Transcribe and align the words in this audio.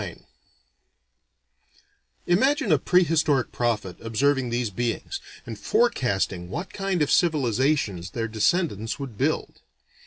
IX 0.01 0.21
Imagine 2.25 2.71
a 2.71 2.79
prehistoric 2.79 3.51
prophet 3.51 3.97
observing 4.01 4.49
these 4.49 4.71
beings, 4.71 5.21
and 5.45 5.59
forecasting 5.59 6.49
what 6.49 6.73
kind 6.73 7.03
of 7.03 7.11
civilizations 7.11 8.09
their 8.09 8.27
descendants 8.27 8.97
would 8.97 9.15
build. 9.15 9.61